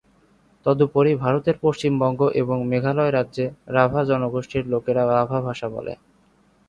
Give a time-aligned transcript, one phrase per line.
[0.65, 5.93] তদুপরি ভারতের পশ্চিমবঙ্গ এবং মেঘালয় রাজ্যে রাভা জনগোষ্ঠীর লোকেরা রাভা ভাষা বলে।